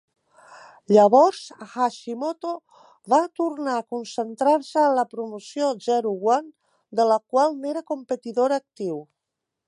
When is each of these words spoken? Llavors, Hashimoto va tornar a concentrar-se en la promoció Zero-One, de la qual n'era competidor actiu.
Llavors, 0.95 1.41
Hashimoto 1.73 2.53
va 3.13 3.19
tornar 3.39 3.75
a 3.81 3.85
concentrar-se 3.95 4.85
en 4.85 4.95
la 5.01 5.05
promoció 5.11 5.67
Zero-One, 5.89 6.49
de 7.01 7.05
la 7.11 7.19
qual 7.35 7.55
n'era 7.59 7.85
competidor 7.93 8.57
actiu. 8.57 8.97